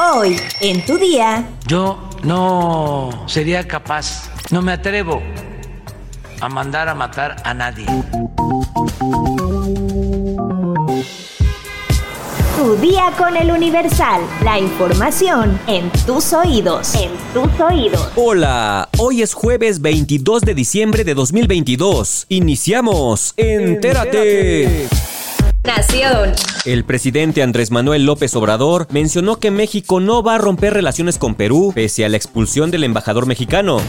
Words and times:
Hoy, 0.00 0.36
en 0.60 0.86
tu 0.86 0.96
día. 0.96 1.44
Yo 1.66 1.98
no 2.22 3.24
sería 3.26 3.66
capaz, 3.66 4.30
no 4.52 4.62
me 4.62 4.70
atrevo 4.70 5.20
a 6.40 6.48
mandar 6.48 6.88
a 6.88 6.94
matar 6.94 7.34
a 7.42 7.52
nadie. 7.52 7.84
Tu 12.56 12.76
día 12.76 13.12
con 13.18 13.36
el 13.36 13.50
Universal. 13.50 14.20
La 14.44 14.60
información 14.60 15.58
en 15.66 15.90
tus 16.06 16.32
oídos. 16.32 16.94
En 16.94 17.10
tus 17.34 17.60
oídos. 17.60 18.08
Hola, 18.14 18.88
hoy 18.98 19.22
es 19.22 19.34
jueves 19.34 19.80
22 19.80 20.42
de 20.42 20.54
diciembre 20.54 21.02
de 21.02 21.14
2022. 21.14 22.26
Iniciamos. 22.28 23.34
Entérate. 23.36 24.88
Nación. 25.64 26.32
El 26.64 26.84
presidente 26.84 27.42
Andrés 27.42 27.70
Manuel 27.70 28.06
López 28.06 28.34
Obrador 28.36 28.86
mencionó 28.90 29.36
que 29.36 29.50
México 29.50 30.00
no 30.00 30.22
va 30.22 30.36
a 30.36 30.38
romper 30.38 30.72
relaciones 30.72 31.18
con 31.18 31.34
Perú 31.34 31.72
pese 31.74 32.04
a 32.04 32.08
la 32.08 32.16
expulsión 32.16 32.70
del 32.70 32.84
embajador 32.84 33.26
mexicano. 33.26 33.80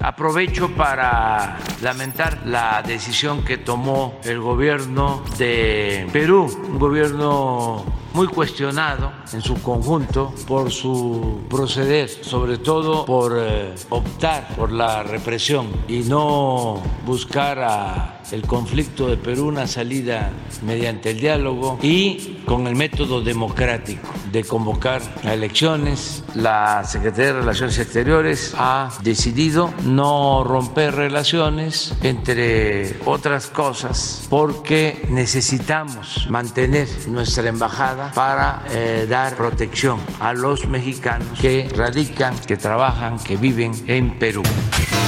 Aprovecho 0.00 0.70
para 0.76 1.58
lamentar 1.82 2.42
la 2.46 2.82
decisión 2.86 3.44
que 3.44 3.58
tomó 3.58 4.20
el 4.24 4.40
gobierno 4.40 5.22
de 5.38 6.06
Perú, 6.12 6.54
un 6.68 6.78
gobierno 6.78 7.84
muy 8.12 8.28
cuestionado 8.28 9.12
en 9.32 9.42
su 9.42 9.60
conjunto 9.62 10.32
por 10.46 10.70
su 10.70 11.42
proceder, 11.50 12.08
sobre 12.08 12.58
todo 12.58 13.04
por 13.04 13.36
eh, 13.38 13.74
optar 13.90 14.48
por 14.56 14.72
la 14.72 15.02
represión 15.02 15.68
y 15.86 16.00
no 16.00 16.82
buscar 17.04 17.58
a 17.58 18.15
el 18.32 18.42
conflicto 18.42 19.08
de 19.08 19.16
Perú 19.16 19.46
una 19.46 19.66
salida 19.66 20.30
mediante 20.64 21.10
el 21.10 21.20
diálogo 21.20 21.78
y 21.82 22.35
con 22.46 22.66
el 22.66 22.76
método 22.76 23.20
democrático 23.20 24.08
de 24.32 24.44
convocar 24.44 25.02
elecciones. 25.24 26.22
La 26.34 26.84
Secretaría 26.84 27.32
de 27.32 27.40
Relaciones 27.40 27.78
Exteriores 27.78 28.54
ha 28.56 28.90
decidido 29.02 29.74
no 29.84 30.44
romper 30.44 30.94
relaciones, 30.94 31.94
entre 32.02 32.96
otras 33.04 33.48
cosas, 33.48 34.26
porque 34.30 35.02
necesitamos 35.10 36.26
mantener 36.30 36.88
nuestra 37.08 37.48
embajada 37.48 38.12
para 38.14 38.64
eh, 38.70 39.06
dar 39.08 39.36
protección 39.36 40.00
a 40.20 40.32
los 40.32 40.66
mexicanos 40.66 41.38
que 41.40 41.68
radican, 41.74 42.38
que 42.38 42.56
trabajan, 42.56 43.18
que 43.18 43.36
viven 43.36 43.72
en 43.86 44.18
Perú. 44.18 44.42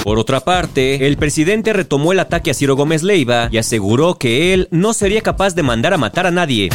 Por 0.03 0.17
otra 0.17 0.39
parte, 0.39 1.07
el 1.07 1.17
presidente 1.17 1.73
retomó 1.73 2.13
el 2.13 2.19
ataque 2.19 2.51
a 2.51 2.53
Ciro 2.53 2.75
Gómez 2.75 3.03
Leiva 3.03 3.49
y 3.51 3.57
aseguró 3.57 4.15
que 4.15 4.53
él 4.53 4.67
no 4.71 4.93
sería 4.93 5.21
capaz 5.21 5.55
de 5.55 5.63
mandar 5.63 5.93
a 5.93 5.97
matar 5.97 6.25
a 6.25 6.31
nadie. 6.31 6.69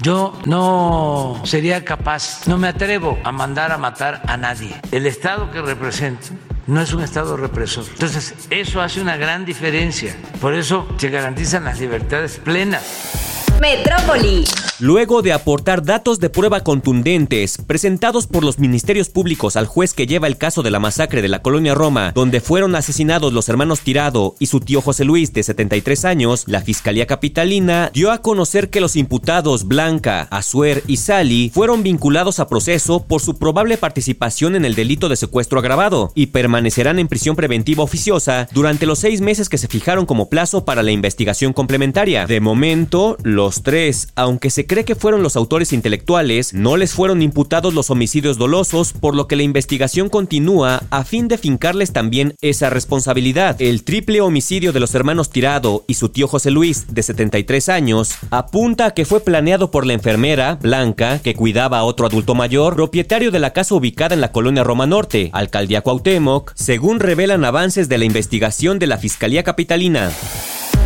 Yo 0.00 0.38
no 0.46 1.42
sería 1.44 1.84
capaz, 1.84 2.46
no 2.46 2.56
me 2.56 2.68
atrevo 2.68 3.18
a 3.22 3.32
mandar 3.32 3.70
a 3.70 3.78
matar 3.78 4.22
a 4.26 4.36
nadie. 4.36 4.74
El 4.92 5.06
Estado 5.06 5.50
que 5.50 5.60
represento 5.60 6.28
no 6.66 6.80
es 6.80 6.92
un 6.92 7.02
Estado 7.02 7.36
represor. 7.36 7.84
Entonces, 7.92 8.34
eso 8.48 8.80
hace 8.80 9.00
una 9.00 9.16
gran 9.16 9.44
diferencia. 9.44 10.16
Por 10.40 10.54
eso 10.54 10.86
se 10.98 11.10
garantizan 11.10 11.64
las 11.64 11.80
libertades 11.80 12.38
plenas. 12.38 13.19
Metrópoli. 13.60 14.44
Luego 14.78 15.20
de 15.20 15.34
aportar 15.34 15.84
datos 15.84 16.20
de 16.20 16.30
prueba 16.30 16.60
contundentes 16.60 17.58
presentados 17.66 18.26
por 18.26 18.42
los 18.42 18.58
ministerios 18.58 19.10
públicos 19.10 19.56
al 19.56 19.66
juez 19.66 19.92
que 19.92 20.06
lleva 20.06 20.26
el 20.26 20.38
caso 20.38 20.62
de 20.62 20.70
la 20.70 20.78
masacre 20.78 21.20
de 21.20 21.28
la 21.28 21.42
colonia 21.42 21.74
Roma, 21.74 22.12
donde 22.14 22.40
fueron 22.40 22.74
asesinados 22.74 23.34
los 23.34 23.50
hermanos 23.50 23.80
Tirado 23.80 24.36
y 24.38 24.46
su 24.46 24.60
tío 24.60 24.80
José 24.80 25.04
Luis 25.04 25.34
de 25.34 25.42
73 25.42 26.06
años, 26.06 26.44
la 26.46 26.62
Fiscalía 26.62 27.06
Capitalina 27.06 27.90
dio 27.92 28.10
a 28.10 28.22
conocer 28.22 28.70
que 28.70 28.80
los 28.80 28.96
imputados 28.96 29.68
Blanca, 29.68 30.28
Azuer 30.30 30.82
y 30.86 30.96
Sally 30.96 31.50
fueron 31.52 31.82
vinculados 31.82 32.40
a 32.40 32.48
proceso 32.48 33.04
por 33.06 33.20
su 33.20 33.36
probable 33.36 33.76
participación 33.76 34.56
en 34.56 34.64
el 34.64 34.74
delito 34.74 35.10
de 35.10 35.16
secuestro 35.16 35.58
agravado 35.58 36.10
y 36.14 36.28
permanecerán 36.28 36.98
en 36.98 37.08
prisión 37.08 37.36
preventiva 37.36 37.84
oficiosa 37.84 38.48
durante 38.52 38.86
los 38.86 39.00
seis 39.00 39.20
meses 39.20 39.50
que 39.50 39.58
se 39.58 39.68
fijaron 39.68 40.06
como 40.06 40.30
plazo 40.30 40.64
para 40.64 40.82
la 40.82 40.90
investigación 40.90 41.52
complementaria. 41.52 42.24
De 42.24 42.40
momento, 42.40 43.18
los 43.22 43.49
tres, 43.62 44.08
aunque 44.14 44.50
se 44.50 44.66
cree 44.66 44.84
que 44.84 44.94
fueron 44.94 45.22
los 45.22 45.36
autores 45.36 45.72
intelectuales, 45.72 46.54
no 46.54 46.76
les 46.76 46.94
fueron 46.94 47.20
imputados 47.22 47.74
los 47.74 47.90
homicidios 47.90 48.38
dolosos, 48.38 48.92
por 48.92 49.14
lo 49.14 49.26
que 49.26 49.36
la 49.36 49.42
investigación 49.42 50.08
continúa 50.08 50.82
a 50.90 51.04
fin 51.04 51.26
de 51.26 51.38
fincarles 51.38 51.92
también 51.92 52.34
esa 52.40 52.70
responsabilidad. 52.70 53.60
El 53.60 53.82
triple 53.82 54.20
homicidio 54.20 54.72
de 54.72 54.80
los 54.80 54.94
hermanos 54.94 55.30
Tirado 55.30 55.84
y 55.86 55.94
su 55.94 56.08
tío 56.10 56.28
José 56.28 56.50
Luis, 56.50 56.86
de 56.94 57.02
73 57.02 57.68
años, 57.68 58.14
apunta 58.30 58.86
a 58.86 58.90
que 58.92 59.04
fue 59.04 59.20
planeado 59.20 59.70
por 59.70 59.86
la 59.86 59.94
enfermera, 59.94 60.58
Blanca, 60.60 61.18
que 61.18 61.34
cuidaba 61.34 61.78
a 61.78 61.84
otro 61.84 62.06
adulto 62.06 62.34
mayor, 62.34 62.76
propietario 62.76 63.30
de 63.30 63.40
la 63.40 63.52
casa 63.52 63.74
ubicada 63.74 64.14
en 64.14 64.20
la 64.20 64.32
colonia 64.32 64.64
Roma 64.64 64.86
Norte, 64.86 65.30
alcaldía 65.32 65.82
Cuauhtémoc, 65.82 66.52
según 66.54 67.00
revelan 67.00 67.44
avances 67.44 67.88
de 67.88 67.98
la 67.98 68.04
investigación 68.04 68.78
de 68.78 68.86
la 68.86 68.98
Fiscalía 68.98 69.42
Capitalina. 69.42 70.12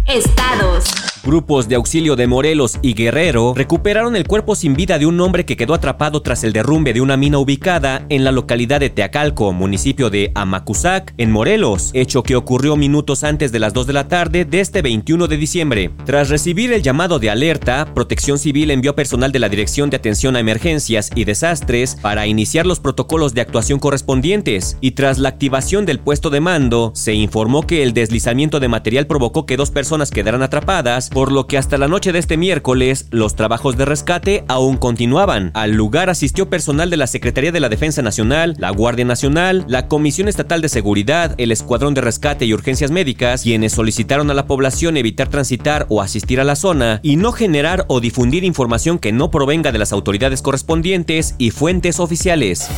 Estados. 0.07 1.14
Grupos 1.25 1.69
de 1.69 1.77
auxilio 1.77 2.17
de 2.17 2.27
Morelos 2.27 2.79
y 2.83 2.93
Guerrero 2.93 3.55
recuperaron 3.57 4.15
el 4.15 4.27
cuerpo 4.27 4.55
sin 4.55 4.75
vida 4.75 4.99
de 4.99 5.07
un 5.07 5.19
hombre 5.23 5.47
que 5.47 5.57
quedó 5.57 5.73
atrapado 5.73 6.21
tras 6.21 6.45
el 6.45 6.53
derrumbe 6.53 6.93
de 6.93 7.01
una 7.01 7.17
mina 7.17 7.39
ubicada 7.39 8.05
en 8.11 8.25
la 8.25 8.31
localidad 8.31 8.81
de 8.81 8.91
Teacalco, 8.91 9.55
municipio 9.55 10.11
de 10.11 10.33
Amacuzac, 10.35 11.15
en 11.17 11.31
Morelos, 11.31 11.93
hecho 11.95 12.23
que 12.23 12.37
ocurrió 12.37 12.77
minutos 12.77 13.25
antes 13.25 13.53
de 13.53 13.59
las 13.59 13.73
2 13.73 13.87
de 13.87 13.93
la 13.95 14.07
tarde 14.07 14.45
de 14.45 14.61
este 14.61 14.83
21 14.83 15.27
de 15.27 15.37
diciembre. 15.39 15.91
Tras 16.05 16.29
recibir 16.29 16.75
el 16.75 16.83
llamado 16.83 17.19
de 17.19 17.31
alerta, 17.31 17.89
Protección 17.95 18.39
Civil 18.39 18.71
envió 18.71 18.95
personal 18.95 19.33
de 19.33 19.39
la 19.39 19.49
Dirección 19.49 19.89
de 19.89 19.97
Atención 19.97 20.37
a 20.37 20.41
Emergencias 20.41 21.11
y 21.15 21.25
Desastres 21.25 21.97
para 22.03 22.27
iniciar 22.27 22.67
los 22.67 22.81
protocolos 22.81 23.33
de 23.33 23.41
actuación 23.41 23.79
correspondientes, 23.79 24.77
y 24.83 24.91
tras 24.91 25.19
la 25.19 25.31
activación 25.31 25.87
del 25.87 26.01
puesto 26.01 26.29
de 26.29 26.41
mando, 26.41 26.93
se 26.95 27.15
informó 27.15 27.63
que 27.67 27.83
el 27.83 27.95
deslizamiento 27.95 28.61
de 28.61 28.69
material 28.69 29.07
provocó 29.07 29.47
que 29.47 29.57
dos 29.57 29.71
personas 29.71 30.11
quedaran 30.11 30.43
atrapadas, 30.43 31.11
por 31.15 31.31
lo 31.31 31.47
que 31.47 31.57
hasta 31.57 31.79
la 31.79 31.87
noche 31.87 32.11
de 32.13 32.19
este 32.19 32.37
miércoles 32.37 33.07
los 33.11 33.37
trabajos 33.37 33.77
de 33.77 33.85
rescate 33.85 34.45
aún 34.49 34.77
continuaban. 34.77 35.53
Al 35.55 35.71
lugar 35.71 36.11
asistió 36.11 36.51
personal 36.51 36.91
de 36.91 36.97
la 36.97 37.07
Secretaría 37.07 37.53
de 37.53 37.61
la 37.61 37.69
Defensa 37.69 38.03
Nacional, 38.03 38.57
la 38.59 38.71
Guardia 38.71 39.05
Nacional, 39.05 39.65
la 39.69 39.87
Comisión 39.87 40.27
Estatal 40.27 40.61
de 40.61 40.69
Seguridad, 40.69 41.37
el 41.39 41.53
Escuadrón 41.53 41.95
de 41.95 42.01
Rescate 42.01 42.47
y 42.47 42.53
Urgencias 42.53 42.91
Médicas, 42.91 43.43
quienes 43.43 43.73
solicitaron 43.73 44.29
a 44.31 44.35
la 44.35 44.49
población 44.49 44.97
evitar 44.97 45.29
transitar 45.29 45.87
o 45.89 46.03
asistir 46.03 46.41
a 46.41 46.45
la 46.45 46.57
zona 46.57 46.99
y 47.05 47.15
no 47.15 47.31
generar 47.31 47.85
o 47.87 48.01
difundir 48.01 48.43
información 48.43 48.99
que 48.99 49.13
no 49.13 49.31
provenga 49.31 49.71
de 49.71 49.79
las 49.79 49.93
autoridades 49.93 50.43
correspondientes 50.43 51.37
y 51.39 51.53
fuentes 51.53 52.01
oficiales. 52.01 52.69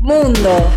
Mundo. 0.00 0.68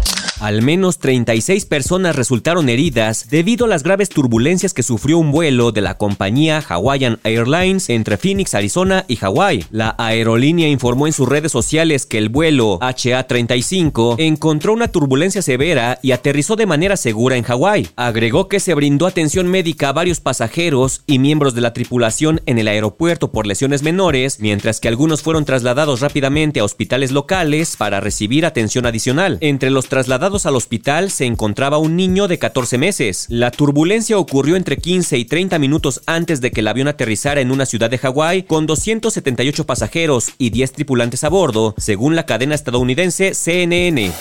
Al 0.42 0.62
menos 0.62 1.00
36 1.00 1.66
personas 1.66 2.16
resultaron 2.16 2.68
heridas 2.68 3.30
debido 3.30 3.66
a 3.66 3.70
las 3.70 3.84
graves 3.84 4.10
turbulencias 4.10 4.74
que 4.74 4.84
sufrió 4.84 5.18
un 5.18 5.32
vuelo 5.32 5.72
de 5.72 5.80
la 5.80 5.98
compañía 5.98 6.62
Hawaiian 6.68 7.20
Airlines 7.24 7.90
entre 7.90 8.18
Phoenix, 8.18 8.54
Arizona 8.54 9.06
y 9.08 9.16
Hawái. 9.16 9.66
La 9.72 9.96
aerolínea 9.98 10.68
informó 10.68 11.08
en 11.08 11.14
sus 11.14 11.30
redes 11.30 11.54
sociales 11.54 12.06
que 12.06 12.18
el 12.18 12.28
vuelo 12.28 12.80
HA-35 12.82 14.16
encontró 14.20 14.74
una 14.74 14.90
turbulencia 14.90 15.42
severa 15.42 16.00
y 16.02 16.12
aterrizó 16.12 16.58
de 16.58 16.66
manera 16.66 16.98
segura 16.98 17.38
en 17.38 17.44
Hawái. 17.44 17.88
Agregó 17.96 18.50
que 18.50 18.60
se 18.60 18.74
brindó 18.74 19.08
atención 19.08 19.48
médica 19.48 19.90
a 19.90 19.94
varios 19.94 20.20
pasajeros 20.20 21.04
y 21.08 21.18
miembros 21.18 21.56
de 21.56 21.62
la 21.62 21.72
tripulación 21.72 22.42
en 22.46 22.60
el 22.60 22.68
aeropuerto 22.68 23.32
por 23.32 23.48
lesiones 23.48 23.84
menores, 23.84 24.42
mientras 24.42 24.82
que 24.82 24.90
algunos 24.90 25.22
fueron 25.22 25.46
trasladados 25.46 26.02
rápidamente 26.02 26.60
a 26.60 26.66
hospitales 26.66 27.14
locales 27.14 27.78
para 27.78 28.02
recibir 28.02 28.46
atención 28.46 28.86
adicional. 28.86 29.38
Entre 29.40 29.70
los 29.70 29.88
trasladados 29.88 30.25
al 30.26 30.56
hospital 30.56 31.12
se 31.12 31.26
encontraba 31.26 31.78
un 31.78 31.96
niño 31.96 32.28
de 32.28 32.40
14 32.40 32.80
meses. 32.80 33.28
La 33.30 33.52
turbulencia 33.52 34.18
ocurrió 34.18 34.56
entre 34.56 34.78
15 34.78 35.20
y 35.20 35.26
30 35.26 35.60
minutos 35.60 36.02
antes 36.08 36.42
de 36.42 36.50
que 36.50 36.62
el 36.62 36.68
avión 36.68 36.88
aterrizara 36.88 37.42
en 37.42 37.52
una 37.52 37.68
ciudad 37.68 37.92
de 37.92 38.00
Hawái 38.00 38.42
con 38.42 38.66
278 38.66 39.68
pasajeros 39.68 40.32
y 40.40 40.50
10 40.50 40.72
tripulantes 40.72 41.24
a 41.24 41.30
bordo, 41.30 41.76
según 41.78 42.16
la 42.16 42.26
cadena 42.26 42.56
estadounidense 42.56 43.36
CNN. 43.36 44.12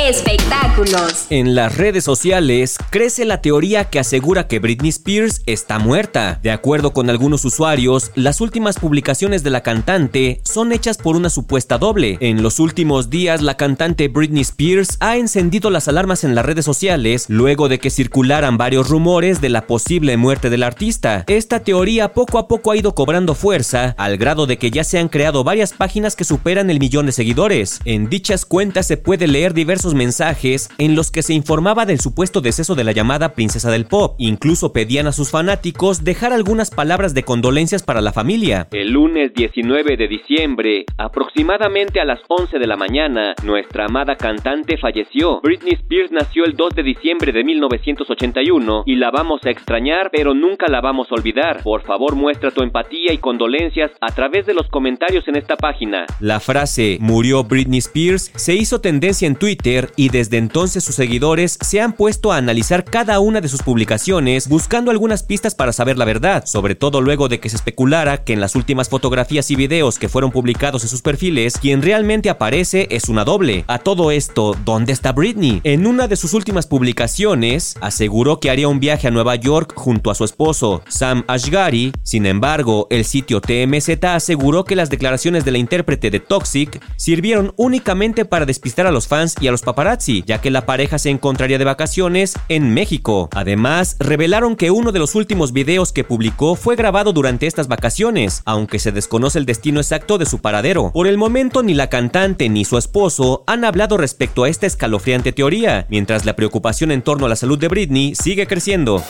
Espectáculos. 0.00 1.26
En 1.28 1.56
las 1.56 1.76
redes 1.76 2.04
sociales 2.04 2.78
crece 2.90 3.24
la 3.24 3.42
teoría 3.42 3.86
que 3.86 3.98
asegura 3.98 4.46
que 4.46 4.60
Britney 4.60 4.90
Spears 4.90 5.42
está 5.44 5.80
muerta. 5.80 6.38
De 6.40 6.52
acuerdo 6.52 6.92
con 6.92 7.10
algunos 7.10 7.44
usuarios, 7.44 8.12
las 8.14 8.40
últimas 8.40 8.78
publicaciones 8.78 9.42
de 9.42 9.50
la 9.50 9.62
cantante 9.62 10.40
son 10.44 10.70
hechas 10.70 10.98
por 10.98 11.16
una 11.16 11.30
supuesta 11.30 11.78
doble. 11.78 12.16
En 12.20 12.44
los 12.44 12.60
últimos 12.60 13.10
días, 13.10 13.42
la 13.42 13.56
cantante 13.56 14.06
Britney 14.06 14.42
Spears 14.42 14.98
ha 15.00 15.16
encendido 15.16 15.68
las 15.68 15.88
alarmas 15.88 16.22
en 16.22 16.36
las 16.36 16.46
redes 16.46 16.64
sociales 16.64 17.26
luego 17.28 17.68
de 17.68 17.80
que 17.80 17.90
circularan 17.90 18.56
varios 18.56 18.88
rumores 18.88 19.40
de 19.40 19.48
la 19.48 19.66
posible 19.66 20.16
muerte 20.16 20.48
del 20.48 20.62
artista. 20.62 21.24
Esta 21.26 21.60
teoría 21.64 22.14
poco 22.14 22.38
a 22.38 22.46
poco 22.46 22.70
ha 22.70 22.76
ido 22.76 22.94
cobrando 22.94 23.34
fuerza 23.34 23.96
al 23.98 24.16
grado 24.16 24.46
de 24.46 24.58
que 24.58 24.70
ya 24.70 24.84
se 24.84 25.00
han 25.00 25.08
creado 25.08 25.42
varias 25.42 25.72
páginas 25.72 26.14
que 26.14 26.24
superan 26.24 26.70
el 26.70 26.78
millón 26.78 27.06
de 27.06 27.12
seguidores. 27.12 27.80
En 27.84 28.08
dichas 28.08 28.46
cuentas 28.46 28.86
se 28.86 28.96
puede 28.96 29.26
leer 29.26 29.54
diversos 29.54 29.87
numerosos 29.88 29.94
mensajes 29.94 30.70
en 30.78 30.94
los 30.94 31.10
que 31.10 31.22
se 31.22 31.34
informaba 31.34 31.86
del 31.86 32.00
supuesto 32.00 32.40
deceso 32.40 32.74
de 32.74 32.84
la 32.84 32.92
llamada 32.92 33.34
princesa 33.34 33.70
del 33.70 33.86
pop. 33.86 34.14
Incluso 34.18 34.72
pedían 34.72 35.06
a 35.06 35.12
sus 35.12 35.30
fanáticos 35.30 36.04
dejar 36.04 36.32
algunas 36.32 36.70
palabras 36.70 37.14
de 37.14 37.22
condolencias 37.22 37.82
para 37.82 38.00
la 38.00 38.12
familia. 38.12 38.68
El 38.72 38.92
lunes 38.92 39.32
19 39.34 39.96
de 39.96 40.08
diciembre, 40.08 40.84
aproximadamente 40.96 42.00
a 42.00 42.04
las 42.04 42.20
11 42.28 42.58
de 42.58 42.66
la 42.66 42.76
mañana, 42.76 43.34
nuestra 43.44 43.86
amada 43.86 44.16
cantante 44.16 44.78
falleció. 44.78 45.40
Britney 45.42 45.74
Spears 45.74 46.12
nació 46.12 46.44
el 46.44 46.54
2 46.54 46.74
de 46.74 46.82
diciembre 46.82 47.32
de 47.32 47.44
1981 47.44 48.84
y 48.86 48.96
la 48.96 49.10
vamos 49.10 49.40
a 49.44 49.50
extrañar, 49.50 50.10
pero 50.12 50.34
nunca 50.34 50.66
la 50.68 50.80
vamos 50.80 51.08
a 51.10 51.14
olvidar. 51.14 51.62
Por 51.62 51.82
favor, 51.82 52.14
muestra 52.14 52.50
tu 52.50 52.62
empatía 52.62 53.12
y 53.12 53.18
condolencias 53.18 53.90
a 54.00 54.12
través 54.14 54.46
de 54.46 54.54
los 54.54 54.68
comentarios 54.68 55.26
en 55.28 55.36
esta 55.36 55.56
página. 55.56 56.06
La 56.20 56.40
frase 56.40 56.98
murió 57.00 57.44
Britney 57.44 57.78
Spears 57.78 58.30
se 58.34 58.54
hizo 58.54 58.80
tendencia 58.80 59.26
en 59.26 59.36
Twitter 59.36 59.67
y 59.96 60.08
desde 60.08 60.38
entonces 60.38 60.82
sus 60.82 60.94
seguidores 60.94 61.58
se 61.60 61.82
han 61.82 61.92
puesto 61.92 62.32
a 62.32 62.38
analizar 62.38 62.84
cada 62.84 63.20
una 63.20 63.42
de 63.42 63.48
sus 63.48 63.62
publicaciones 63.62 64.48
buscando 64.48 64.90
algunas 64.90 65.22
pistas 65.22 65.54
para 65.54 65.74
saber 65.74 65.98
la 65.98 66.06
verdad, 66.06 66.46
sobre 66.46 66.74
todo 66.74 67.02
luego 67.02 67.28
de 67.28 67.38
que 67.38 67.50
se 67.50 67.56
especulara 67.56 68.24
que 68.24 68.32
en 68.32 68.40
las 68.40 68.54
últimas 68.54 68.88
fotografías 68.88 69.50
y 69.50 69.56
videos 69.56 69.98
que 69.98 70.08
fueron 70.08 70.30
publicados 70.30 70.84
en 70.84 70.88
sus 70.88 71.02
perfiles, 71.02 71.58
quien 71.58 71.82
realmente 71.82 72.30
aparece 72.30 72.86
es 72.90 73.10
una 73.10 73.24
doble. 73.24 73.64
A 73.66 73.78
todo 73.78 74.10
esto, 74.10 74.56
¿dónde 74.64 74.92
está 74.92 75.12
Britney? 75.12 75.60
En 75.64 75.86
una 75.86 76.08
de 76.08 76.16
sus 76.16 76.32
últimas 76.32 76.66
publicaciones, 76.66 77.76
aseguró 77.82 78.40
que 78.40 78.48
haría 78.48 78.68
un 78.68 78.80
viaje 78.80 79.08
a 79.08 79.10
Nueva 79.10 79.36
York 79.36 79.74
junto 79.76 80.10
a 80.10 80.14
su 80.14 80.24
esposo, 80.24 80.82
Sam 80.88 81.24
Ashgari. 81.26 81.92
Sin 82.02 82.24
embargo, 82.24 82.86
el 82.88 83.04
sitio 83.04 83.42
TMZ 83.42 84.02
aseguró 84.04 84.64
que 84.64 84.76
las 84.76 84.88
declaraciones 84.88 85.44
de 85.44 85.50
la 85.50 85.58
intérprete 85.58 86.10
de 86.10 86.20
Toxic 86.20 86.82
sirvieron 86.96 87.52
únicamente 87.56 88.24
para 88.24 88.46
despistar 88.46 88.86
a 88.86 88.92
los 88.92 89.06
fans 89.06 89.34
y 89.40 89.48
a 89.48 89.50
los 89.50 89.57
paparazzi, 89.62 90.22
ya 90.26 90.40
que 90.40 90.50
la 90.50 90.66
pareja 90.66 90.98
se 90.98 91.10
encontraría 91.10 91.58
de 91.58 91.64
vacaciones 91.64 92.34
en 92.48 92.74
México. 92.74 93.28
Además, 93.32 93.96
revelaron 93.98 94.56
que 94.56 94.70
uno 94.70 94.92
de 94.92 94.98
los 94.98 95.14
últimos 95.14 95.52
videos 95.52 95.92
que 95.92 96.04
publicó 96.04 96.56
fue 96.56 96.76
grabado 96.76 97.12
durante 97.12 97.46
estas 97.46 97.68
vacaciones, 97.68 98.42
aunque 98.44 98.78
se 98.78 98.92
desconoce 98.92 99.38
el 99.38 99.46
destino 99.46 99.80
exacto 99.80 100.18
de 100.18 100.26
su 100.26 100.40
paradero. 100.40 100.90
Por 100.92 101.06
el 101.06 101.18
momento, 101.18 101.62
ni 101.62 101.74
la 101.74 101.88
cantante 101.88 102.48
ni 102.48 102.64
su 102.64 102.78
esposo 102.78 103.44
han 103.46 103.64
hablado 103.64 103.96
respecto 103.96 104.44
a 104.44 104.48
esta 104.48 104.66
escalofriante 104.66 105.32
teoría, 105.32 105.86
mientras 105.88 106.24
la 106.24 106.36
preocupación 106.36 106.90
en 106.90 107.02
torno 107.02 107.26
a 107.26 107.28
la 107.28 107.36
salud 107.36 107.58
de 107.58 107.68
Britney 107.68 108.14
sigue 108.14 108.46
creciendo. 108.46 109.02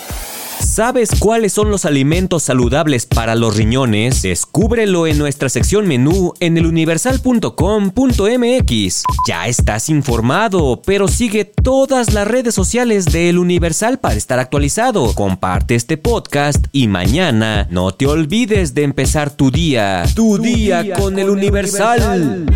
¿Sabes 0.60 1.10
cuáles 1.18 1.52
son 1.52 1.70
los 1.70 1.84
alimentos 1.84 2.42
saludables 2.42 3.06
para 3.06 3.34
los 3.34 3.56
riñones? 3.56 4.22
Descúbrelo 4.22 5.06
en 5.06 5.18
nuestra 5.18 5.48
sección 5.48 5.86
menú 5.86 6.34
en 6.40 6.58
eluniversal.com.mx. 6.58 9.02
Ya 9.26 9.46
estás 9.46 9.88
informado, 9.88 10.82
pero 10.84 11.08
sigue 11.08 11.44
todas 11.44 12.12
las 12.12 12.26
redes 12.26 12.54
sociales 12.54 13.06
de 13.06 13.30
El 13.30 13.38
Universal 13.38 13.98
para 13.98 14.16
estar 14.16 14.38
actualizado. 14.38 15.14
Comparte 15.14 15.74
este 15.74 15.96
podcast 15.96 16.66
y 16.72 16.88
mañana 16.88 17.66
no 17.70 17.92
te 17.92 18.06
olvides 18.06 18.74
de 18.74 18.82
empezar 18.82 19.30
tu 19.30 19.50
día. 19.50 20.04
Tu, 20.14 20.38
día, 20.38 20.84
con, 20.94 21.18
El 21.18 21.30
Universal. 21.30 22.46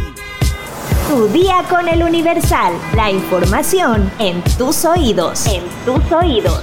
Tu 1.09 1.29
día 1.29 1.65
con 1.69 1.89
El 1.89 2.03
Universal. 2.03 2.73
La 2.97 3.11
información 3.11 4.11
en 4.19 4.43
tus 4.59 4.85
oídos. 4.85 5.47
En 5.47 5.63
tus 5.85 6.13
oídos. 6.13 6.63